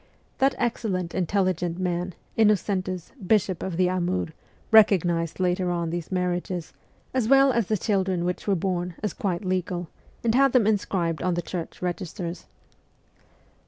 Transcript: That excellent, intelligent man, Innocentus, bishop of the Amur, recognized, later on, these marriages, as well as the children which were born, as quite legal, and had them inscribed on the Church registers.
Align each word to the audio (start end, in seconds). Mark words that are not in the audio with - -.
That 0.39 0.55
excellent, 0.57 1.13
intelligent 1.13 1.77
man, 1.77 2.15
Innocentus, 2.35 3.11
bishop 3.23 3.61
of 3.61 3.77
the 3.77 3.87
Amur, 3.87 4.29
recognized, 4.71 5.39
later 5.39 5.69
on, 5.69 5.91
these 5.91 6.11
marriages, 6.11 6.73
as 7.13 7.27
well 7.27 7.51
as 7.51 7.67
the 7.67 7.77
children 7.77 8.25
which 8.25 8.47
were 8.47 8.55
born, 8.55 8.95
as 9.03 9.13
quite 9.13 9.45
legal, 9.45 9.89
and 10.23 10.33
had 10.33 10.53
them 10.53 10.65
inscribed 10.65 11.21
on 11.21 11.35
the 11.35 11.41
Church 11.43 11.83
registers. 11.83 12.47